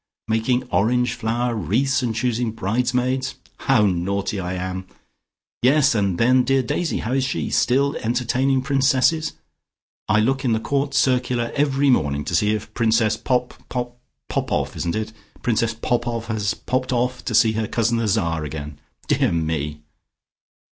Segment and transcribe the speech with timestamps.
[0.27, 3.35] Making orange flower wreaths, and choosing bridesmaids?
[3.59, 4.87] How naughty I am!
[5.61, 5.93] Yes.
[5.93, 6.97] And then dear Daisy?
[6.97, 7.51] How is she?
[7.51, 9.33] Still entertaining princesses?
[10.09, 13.95] I look in the Court Circular every morning to see if Princess Pop Pop
[14.27, 15.13] Popoff isn't it?
[15.35, 18.79] if Princess Popoff has popped off to see her cousin the Czar again.
[19.07, 19.81] Dear me!"